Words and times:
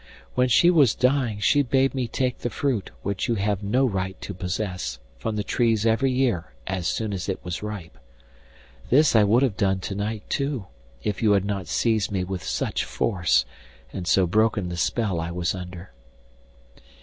When 0.33 0.47
she 0.49 0.71
was 0.71 0.95
dying 0.95 1.39
she 1.41 1.61
bade 1.61 1.93
me 1.93 2.07
take 2.07 2.39
the 2.39 2.49
fruit, 2.49 2.89
which 3.03 3.27
you 3.27 3.35
have 3.35 3.61
no 3.61 3.85
right 3.85 4.19
to 4.21 4.33
possess, 4.33 4.97
from 5.19 5.35
the 5.35 5.43
trees 5.43 5.85
every 5.85 6.11
year 6.11 6.53
as 6.65 6.87
soon 6.87 7.13
as 7.13 7.29
it 7.29 7.39
was 7.43 7.61
ripe. 7.61 7.99
This 8.89 9.15
I 9.15 9.23
would 9.23 9.43
have 9.43 9.57
done 9.57 9.79
to 9.81 9.93
night 9.93 10.23
too, 10.27 10.65
if 11.03 11.21
you 11.21 11.33
had 11.33 11.45
not 11.45 11.67
seized 11.67 12.11
me 12.11 12.23
with 12.23 12.43
such 12.43 12.83
force, 12.83 13.45
and 13.93 14.07
so 14.07 14.25
broken 14.25 14.69
the 14.69 14.75
spell 14.75 15.19
I 15.19 15.29
was 15.29 15.53
under. 15.53 15.91